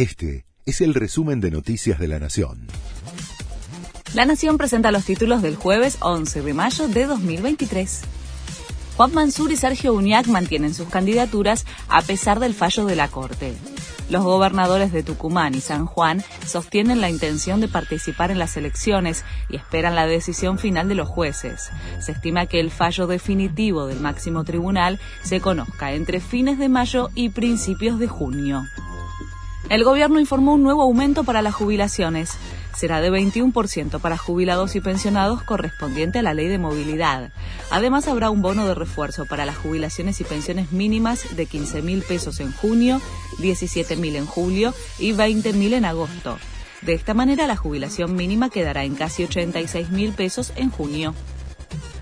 [0.00, 2.68] Este es el resumen de Noticias de la Nación.
[4.14, 8.00] La Nación presenta los títulos del jueves 11 de mayo de 2023.
[8.96, 13.52] Juan Mansur y Sergio Uñac mantienen sus candidaturas a pesar del fallo de la Corte.
[14.08, 19.22] Los gobernadores de Tucumán y San Juan sostienen la intención de participar en las elecciones
[19.50, 21.68] y esperan la decisión final de los jueces.
[22.00, 27.10] Se estima que el fallo definitivo del máximo tribunal se conozca entre fines de mayo
[27.14, 28.62] y principios de junio.
[29.70, 32.36] El gobierno informó un nuevo aumento para las jubilaciones
[32.76, 37.30] será de 21% para jubilados y pensionados correspondiente a la ley de movilidad.
[37.70, 42.02] Además, habrá un bono de refuerzo para las jubilaciones y pensiones mínimas de 15 mil
[42.02, 43.00] pesos en junio,
[43.38, 46.38] 17 mil en julio y 20 mil en agosto.
[46.82, 51.14] De esta manera, la jubilación mínima quedará en casi 86 mil pesos en junio.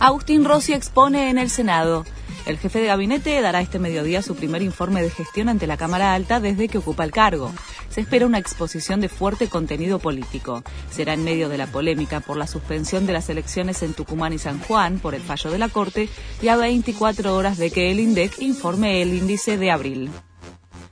[0.00, 2.04] Agustín Rossi expone en el Senado.
[2.44, 6.12] El jefe de gabinete dará este mediodía su primer informe de gestión ante la Cámara
[6.12, 7.52] Alta desde que ocupa el cargo.
[7.88, 10.64] Se espera una exposición de fuerte contenido político.
[10.90, 14.38] Será en medio de la polémica por la suspensión de las elecciones en Tucumán y
[14.38, 16.08] San Juan por el fallo de la Corte
[16.42, 20.10] y a 24 horas de que el INDEC informe el índice de abril.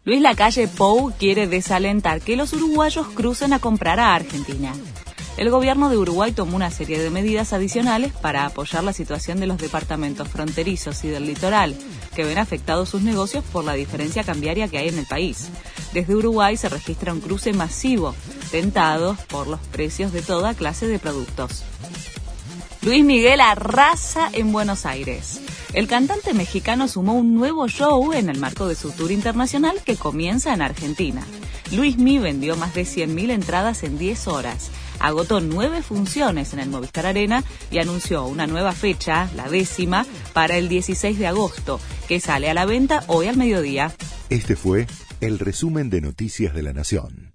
[0.04, 4.72] Luis Lacalle Pou quiere desalentar que los uruguayos crucen a comprar a Argentina
[5.40, 9.46] el gobierno de Uruguay tomó una serie de medidas adicionales para apoyar la situación de
[9.46, 11.74] los departamentos fronterizos y del litoral,
[12.14, 15.48] que ven afectados sus negocios por la diferencia cambiaria que hay en el país.
[15.94, 18.14] Desde Uruguay se registra un cruce masivo,
[18.50, 21.62] tentados por los precios de toda clase de productos.
[22.82, 25.40] Luis Miguel arrasa en Buenos Aires.
[25.72, 29.96] El cantante mexicano sumó un nuevo show en el marco de su tour internacional que
[29.96, 31.22] comienza en Argentina.
[31.72, 36.68] Luis Mi vendió más de 100.000 entradas en 10 horas agotó nueve funciones en el
[36.68, 42.20] Movistar Arena y anunció una nueva fecha, la décima, para el 16 de agosto, que
[42.20, 43.92] sale a la venta hoy al mediodía.
[44.28, 44.86] Este fue
[45.20, 47.32] el resumen de Noticias de la Nación.